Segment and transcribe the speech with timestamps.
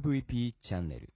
[0.00, 1.12] MVP チャンネル。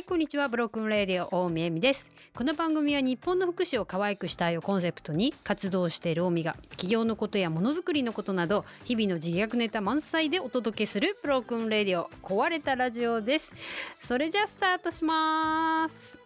[0.00, 0.48] はいこんにちは。
[0.48, 2.08] ブロークンレディオ大見恵美です。
[2.34, 13.54] この番組は日本の福祉を可愛くしたいをコンセプトに活動している大見が企業のことやものづくりのことなど日々の自虐ネタ満載でお届けするブロークンレディオ壊れたラジオです。
[13.98, 16.18] それじゃあスタートします。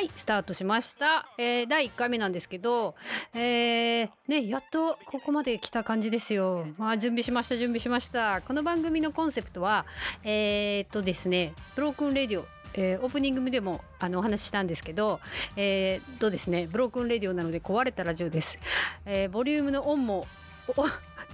[0.00, 2.94] はいスタートしました、えー、第1回目なんですけど
[3.34, 6.66] えー、ねやっとここまで来た感じですよ。
[6.78, 8.40] まあ準備しました準備しました。
[8.40, 9.84] この番組のコンセプトは
[10.24, 15.20] えー、っとですね Broken Radio えーオープニングでもあのお話ししたんですけど、
[15.56, 18.56] えー、とですね Broken Radio なので壊れたラジオです、
[19.04, 20.26] えーボリュームのオンも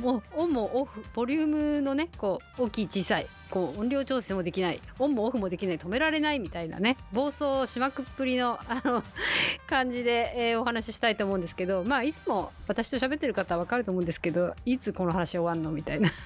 [0.00, 9.02] もうオンもオフボリュームのねこう大きい小さいこう音量調整もできないオンもオフもできない止められないみたいなね暴走しまくっぷりのあの
[9.66, 16.08] 感じで、えーお話ししたいと思うんですけどまあいつも私と喋ってる方は分かると思うんですけどいつこの話終わんのみたいな。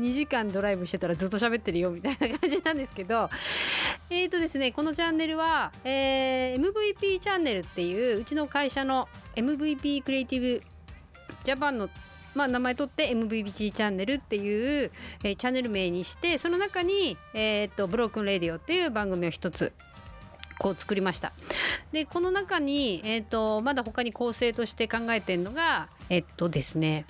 [0.00, 3.30] 2時間ドライブしてたらずっと喋ってるよみたいな感じなんですけど
[4.10, 10.62] えーとですねこのチャンネルは、えー MVP チャンネルっていううちの会社の MVP クリエイティブ
[11.44, 11.88] ジャパンの
[12.36, 14.90] まあ、名前取って MVP チャンネルっていう、
[15.24, 19.72] えーチャンネル名にしてその中に、えー、とブロークンレディオっていう番組を一つ
[20.58, 21.32] こう作りました。
[21.92, 27.04] でこの中に、えー、とまだ他に構成として考えてるのがえっとですね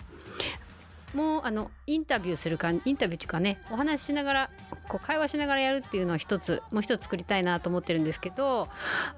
[1.15, 4.51] もうあのインタビューする感インタビューっていうかねお話ししながら
[4.89, 8.69] こう会話しながらやるっていうのを一つもう一つ作りたいなと思ってるんですけど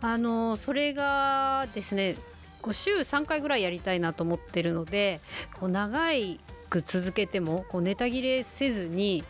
[0.00, 2.16] あのそれがですね
[2.62, 5.20] こう週3回ぐらいやりたいなと思ってるので
[5.58, 9.24] こう長いく続けてもこうネタ切れせずに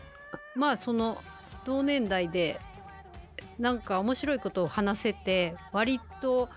[0.55, 1.21] まあその
[1.65, 2.59] 同年代で
[3.59, 6.49] なんか面白いことを話せて割と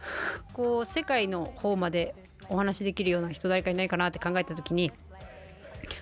[0.53, 2.15] こう世界の方まで
[2.49, 4.93] お話しできるような人誰かいないかなって考えた時に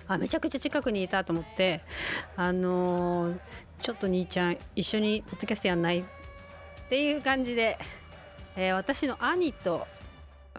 [0.07, 1.81] あめちゃくちゃ近くにいたと思って
[2.35, 3.39] あのー
[3.81, 6.01] ちょっと兄ちゃん一緒にポッドキャストやんない？
[6.01, 6.03] っ
[6.89, 7.79] ていう感じで、
[8.55, 9.87] えー私の兄と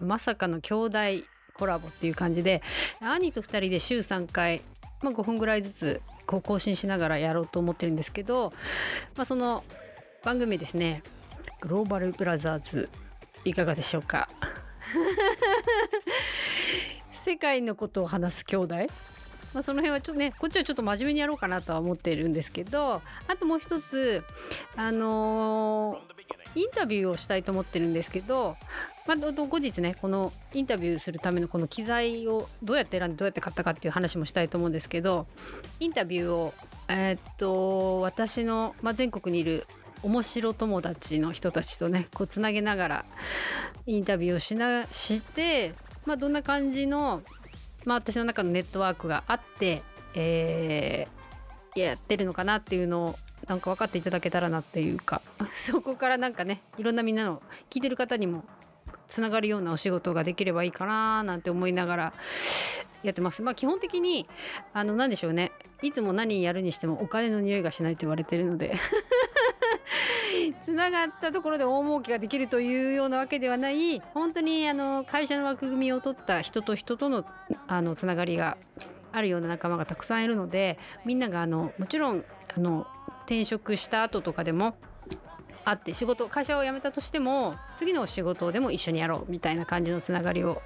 [0.01, 0.97] まさかの兄弟
[1.53, 2.61] コラボっていう感じで
[2.99, 4.61] 兄と2人で週3回、
[5.01, 8.53] まあ、5分ぐらいずつこう更新しながらやろうと思ってるんですけど、
[9.15, 9.63] まあ、その
[10.23, 11.03] 番組ですね。
[11.61, 12.89] グローバルブラザーズ
[13.45, 14.27] いかがでしょうか？
[17.11, 18.75] 世界のことを話す兄弟？
[19.53, 24.23] まあ、その辺はちょっとねこっちはちょっと真面目にやろうかなとは思ってるんですけどあともう一つ
[24.75, 26.13] あのー
[26.55, 28.57] インタビューをしたいと思ってるんですけど、
[29.07, 35.27] まあ、後日ねこのインタビューするためのこの機材をどうやって選んでどうやって買ったかっていう話もしたいと思うんですけど
[35.79, 36.53] インタビューを
[36.87, 39.65] えーっと私の、まあ、全国にいる
[40.03, 43.05] 面白友達の人たちとねこうつなげながら
[43.85, 45.73] インタビューをしなして、
[46.05, 47.21] まあ、どんな感じの、
[47.85, 49.81] まあ、私の中のネットワークがあって、
[50.13, 51.23] えー
[51.75, 53.15] やってるのかなっていうのを
[53.47, 55.21] なんか分かっていただけたらなっていうか。
[55.53, 58.43] そこからなんかねいろんなみんなの聞いてる方にも
[59.07, 62.13] つながるようなお仕事ができればいいかななんて思いながら
[63.03, 63.41] やってます。
[63.41, 64.27] まあ基本的に
[64.73, 65.51] あの何でしょうね。
[65.81, 68.75] いつも何やるにしてもお金の匂いがしないと言われてるので。
[70.61, 73.99] つながったところで大儲けができるというようなわけではない。
[74.13, 77.25] 本当にあの会社の枠組みを取った人と人との
[77.67, 78.57] あのつながりが
[79.11, 82.25] あるような仲間がたくさんいるのでみんながあのもちろん
[82.55, 82.87] あの
[83.25, 84.75] 転職した後とかでも
[85.65, 90.61] あって仕事会社を辞めたとしても次の仕事でも一緒にやろうみたいな感じのつながりを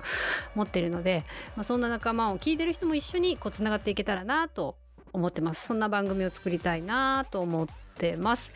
[0.56, 1.24] 持ってるので、
[1.56, 4.76] まあ、そんな仲間を聞いてる人も一緒にこうつながっていけたらなと
[5.14, 5.68] 思ってます。
[5.68, 7.68] そんな番組を作りたいなと思っ
[7.98, 8.52] てます。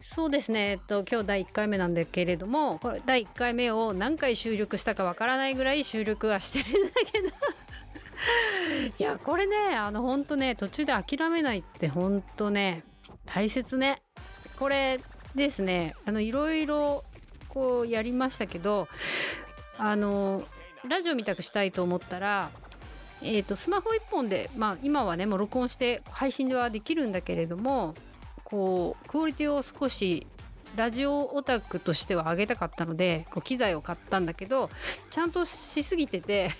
[0.00, 0.70] そうですね。
[0.70, 7.28] えっと今日第1回目なんだけれどもこれ第1回目を何回収録したかわからないぐらい収録はしてるんだけど
[8.98, 12.84] いやこれねあのほんとね途中で諦めないってほんとね
[13.34, 14.02] 大切ね。
[14.58, 15.00] これ
[15.34, 15.94] ですね。
[16.04, 17.04] あのいろいろ
[17.48, 18.88] こうやりましたけど
[19.78, 20.44] あの
[20.88, 22.50] ラジオみたくしたいと思ったら
[23.20, 27.94] えー、とスマホ1本で、まあ、今はねもう録音して配信ではできるんだけれども
[28.44, 30.26] こうクオリティを少し
[30.76, 34.70] ラジオオタクとしては上げたかったのでこう機材を買ったんだけど
[35.10, 36.50] ちゃんとしすぎてて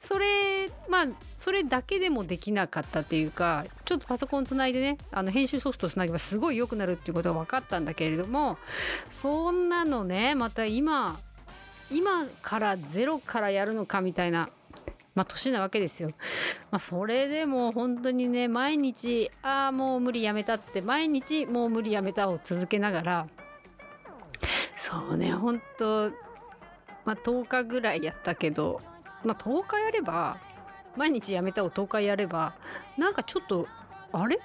[0.00, 1.06] それまあ
[1.36, 8.58] それだけでもできなかったっていうかちょっとパソコンつないでねあの編集ソフトをつなげばすごい良くなるっていうことが分かったんだけれども
[9.10, 11.18] そんなのねまた今
[11.90, 14.48] 今からゼロからやるのかみたいな
[15.14, 16.10] まあ年なわけですよ。
[16.70, 23.26] まあ、それでも本当にね毎日ああもう無理やめたって毎日もう無理やめたを続けながら
[24.74, 26.10] そうね本当
[27.04, 28.80] まあ10日ぐらいやったけど
[29.24, 30.38] まあ10日やれば
[30.96, 32.54] 毎日やめたを10日やれば
[32.98, 33.66] なんかちょっと
[34.12, 34.38] あれ？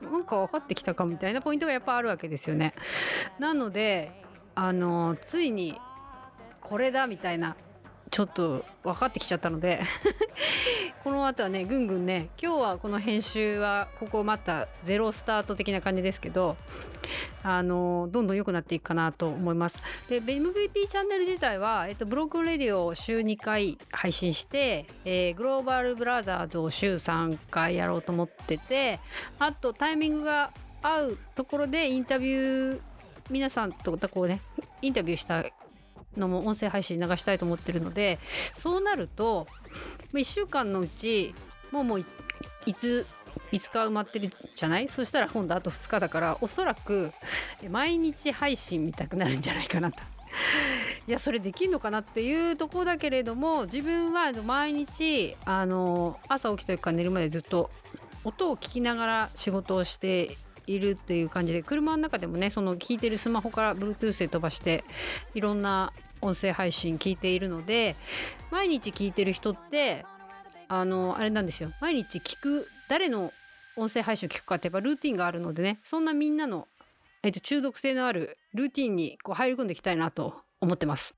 [0.00, 2.74] なんか分かってきたかみたいなポイントがやっぱあるわけですよね。
[3.38, 4.10] なので
[4.54, 5.78] あのついに
[6.60, 7.56] これだみたいな
[8.10, 9.80] ちょっと分かってきちゃったので
[11.02, 16.56] この後はねぐんぐんね今日はこの編集はここまたゼロスタート的な感じですけど
[17.42, 19.82] あのどんどん良くなっていくかなと思います。
[20.08, 29.00] で MVP チャンネル自体は、えっと、 Broken Radio を週2回配信して、えー、 Global Brothers を週3回やろうと思ってて
[29.40, 30.52] あとタイミングが
[30.82, 32.80] 合うところでインタビュー
[33.28, 34.40] 皆さんとこうね
[34.80, 35.44] インタビューした
[36.16, 38.18] のも音声配信流したいと思ってるので
[38.56, 39.46] そうなると
[40.12, 41.34] 1週間のうち
[41.70, 42.00] もうもう
[42.66, 43.06] いつ
[43.50, 44.88] 5日埋まってるじゃない？
[44.88, 47.12] そしたら今度あと2日だからおそらく
[47.70, 49.98] 毎日配信見たくなるんじゃないかなと。
[51.06, 57.70] いやそれできんのかなっていうとこだけれども自分は毎日あの朝起きた時から寝るまでずっと
[58.24, 60.36] 音を聞きながら仕事をして
[60.66, 64.84] いるっていう感じで車の中でもねその聞いてるスマホから Bluetooth で飛ばして
[65.34, 65.92] いろんな
[66.22, 67.96] 音声配信聞いているので
[68.50, 70.06] 毎日聞いてる人って
[70.68, 71.70] あのあれなんですよ。
[71.80, 73.32] 毎日聞く誰の
[73.76, 75.80] 音声配信を聞くかってやっぱルーティンがあるのでね。
[75.84, 76.66] そんなみんなの、
[77.22, 81.14] えっと、中毒性のあるルーティンにこう入り込んでいきたいなと思ってます。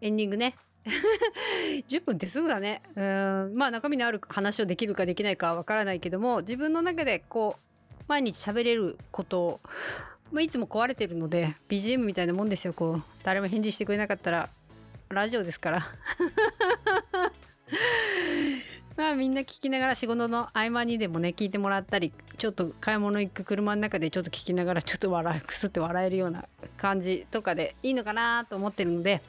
[0.00, 0.54] エンディングね。
[1.88, 2.82] 10分ってすぐだね。
[2.94, 3.54] うん。
[3.54, 9.60] まあ中身のある話をできるかできないかはわからないけども自分の中でこう毎日喋れることを、
[10.30, 14.50] まあ、いつも壊れてるので BGM みたいなもんですよこう誰も返事してくれなかったら
[15.08, 15.80] ラジオですから
[18.96, 26.46] まあみんな聞きながら仕事の合間にでもね聞いてもらったりちょっと買い物行く車の中でちょっと聞きながらちょっと笑いくすって笑えるような
[26.76, 29.22] 感じとかでいいのかなと思ってるので、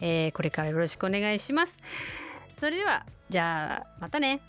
[0.00, 1.78] えー、これからよろしくお願いします。
[2.58, 4.40] それではじゃあまたね。